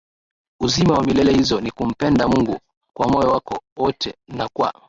uzima 0.59 0.93
wa 0.93 1.03
milele 1.03 1.33
hizo 1.33 1.61
ni 1.61 1.71
kumpenda 1.71 2.27
Mungu 2.27 2.59
kwa 2.93 3.07
moyo 3.07 3.31
wako 3.31 3.59
wote 3.77 4.15
na 4.27 4.49
kwa 4.53 4.73